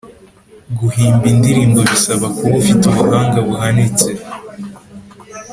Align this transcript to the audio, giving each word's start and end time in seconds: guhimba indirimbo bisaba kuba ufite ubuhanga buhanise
guhimba 0.79 1.25
indirimbo 1.33 1.79
bisaba 1.89 2.25
kuba 2.37 2.53
ufite 2.61 2.83
ubuhanga 2.87 3.37
buhanise 3.47 4.11